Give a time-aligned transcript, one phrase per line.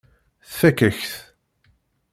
[0.49, 1.13] Tfakk-ak-t.